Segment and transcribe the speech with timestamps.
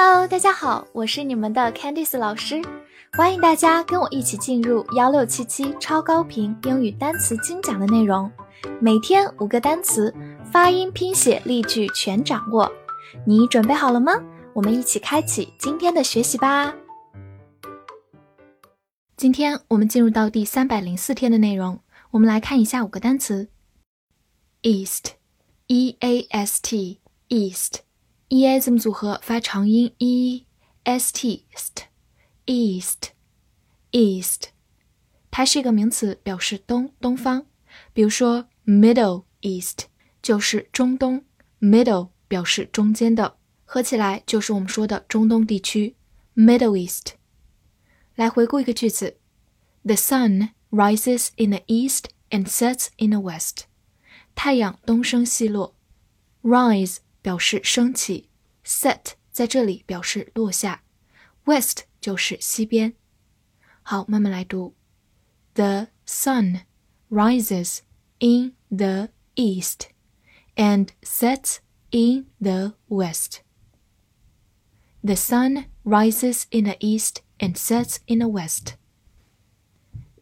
[0.00, 2.62] Hello，大家好，我是你们的 Candice 老师，
[3.14, 8.30] 欢迎大家跟我一起进入幺六七七超高频英语单词精讲的内容，
[8.80, 10.14] 每天五个单词，
[10.52, 12.70] 发音、拼写、例句全掌握，
[13.26, 14.12] 你准备好了吗？
[14.52, 16.72] 我们一起开启今天的学习吧。
[19.16, 21.80] 今天我们进入到第三百零四天的内容，
[22.12, 23.48] 我们来看一下五个单词
[24.62, 27.87] ：east，e a s t，east。
[28.28, 30.44] E a 字母组合发长音 e
[30.84, 31.84] s t st
[32.44, 33.10] east
[33.90, 34.48] east，
[35.30, 37.46] 它是一个名词，表示东东方。
[37.94, 39.86] 比如说 Middle East
[40.20, 41.24] 就是中东
[41.60, 45.96] ，Middle 表示中间的，合起来就是我们说的中东地区
[46.36, 47.14] Middle East。
[48.14, 49.16] 来回顾一个句子
[49.84, 53.62] ：The sun rises in the east and sets in the west。
[54.34, 55.74] 太阳东升西落
[56.42, 56.98] ，rise。
[57.22, 58.28] 表示升起
[58.64, 60.82] ，set 在这里表示落下
[61.44, 62.94] ，west 就是西边。
[63.82, 64.74] 好，慢慢来读
[65.54, 66.62] ：The sun
[67.10, 67.80] rises
[68.18, 69.88] in the east
[70.56, 71.58] and sets
[71.90, 73.42] in the west.
[75.02, 78.74] The sun rises in the east and sets in the west.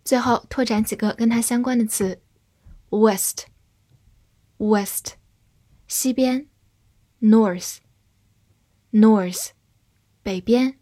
[0.04, 2.22] 最后拓展几个跟它相关的词
[2.90, 3.46] ：west，west，
[5.88, 6.48] 西边。
[7.26, 7.78] North
[8.92, 9.48] north
[10.22, 10.78] 北边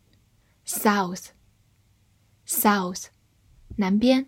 [0.66, 1.28] ，south
[2.46, 3.06] south
[3.76, 4.26] 南边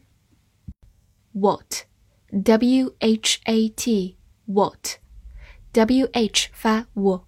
[1.33, 1.85] ，what
[2.31, 4.99] w h a t what
[5.73, 7.27] w h 发 w，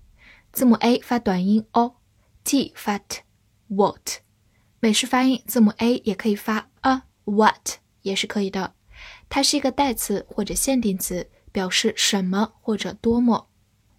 [0.52, 3.20] 字母 a 发短音 o，t 发 t
[3.66, 4.22] what
[4.80, 8.74] 美式发音字母 a 也可以发 a what 也是可以的，
[9.28, 13.50] 它是一个代词或者限定词，表示什么或者多么。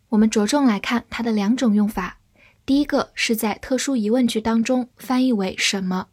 [0.10, 2.20] 我们着重来看它的两种用法。
[2.66, 6.08] 第一个是在特殊疑问句当中翻译为什么，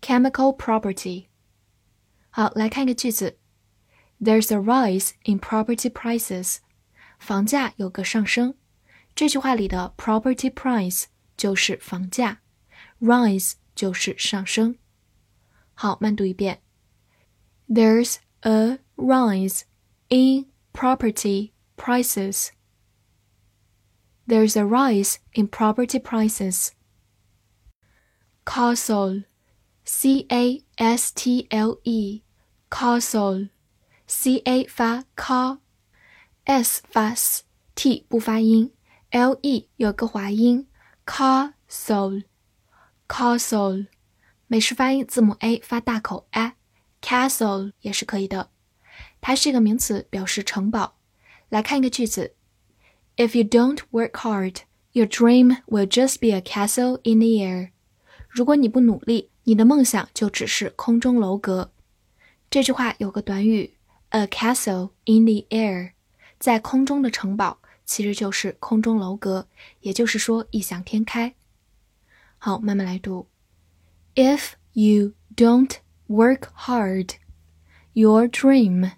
[0.00, 1.26] chemical property。
[2.30, 3.38] 好，来看一个句子，
[4.20, 6.58] There's a rise in property prices，
[7.18, 8.54] 房价有个上升。
[9.14, 11.06] 这句话里的 property price
[11.36, 12.40] 就是房价，
[13.00, 14.76] rise 就是上升。
[15.74, 16.62] 好，慢读一遍，
[17.68, 19.62] There's a rise
[20.08, 22.48] in property prices。
[24.26, 26.72] there's a rise in property prices.
[28.44, 29.24] Castle,
[29.84, 32.22] C A S T L E,
[32.70, 33.48] castle,
[34.06, 38.72] C A 发 ca，S 发 s，T 不发音，
[39.10, 40.66] L E 有个滑音，
[41.04, 42.24] castle,
[43.06, 43.86] castle，
[44.46, 48.50] 美式发音字母 A 发大口 a，castle 也是可以的，
[49.20, 50.96] 它是一个名词，表示城堡。
[51.50, 52.34] 来看一个句子。
[53.16, 57.70] If you don't work hard, your dream will just be a castle in the air.
[58.28, 61.72] 如果你不努力，你的梦想就只是空中楼阁。
[62.50, 63.74] 这句话有个短语，
[64.10, 65.92] a castle in the air，
[66.38, 69.48] 在空中的城堡其实就是空中楼阁，
[69.80, 71.34] 也就是说异想天开。
[72.38, 73.26] 好，慢慢来读。
[74.14, 75.76] If you don't
[76.08, 77.14] work hard,
[77.92, 78.92] your dream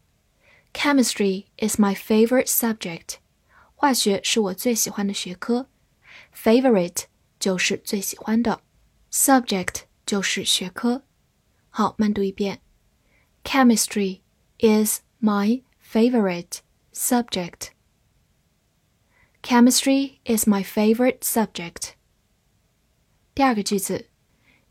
[0.73, 3.15] Chemistry is my favorite subject。
[3.75, 5.69] 化学是我最喜欢的学科。
[6.35, 7.03] Favorite
[7.39, 8.61] 就是最喜欢的，
[9.11, 11.03] subject 就是学科。
[11.69, 12.61] 好，慢读一遍：
[13.43, 14.21] Chemistry
[14.59, 16.59] is my favorite
[16.93, 17.69] subject.
[19.41, 21.93] Chemistry is my favorite subject.
[23.33, 24.09] 第二个句子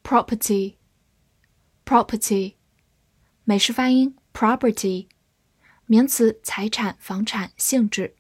[0.04, 2.56] property，property，
[3.44, 5.08] 美式发音 property。
[5.86, 8.16] 名词，财产、房产、性质。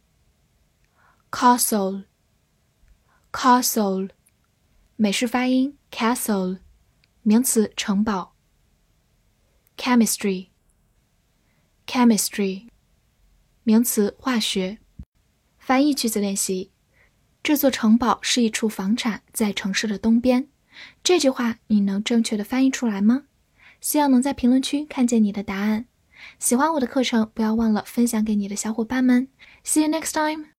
[1.31, 4.09] castle，castle，
[5.00, 6.58] 美式发音 castle，
[7.22, 8.34] 名词，城堡。
[9.76, 12.66] chemistry，chemistry，
[13.62, 14.78] 名词，化学。
[15.56, 16.72] 翻译句子练习：
[17.44, 20.48] 这座城堡是一处房产，在城市的东边。
[21.04, 23.26] 这句话你能正确的翻译出来吗？
[23.80, 25.86] 希望能在评论区看见你的答案。
[26.40, 29.28] 喜欢我的课程，不要忘了分享给你的小伙伴们。
[29.64, 30.48] See you next time.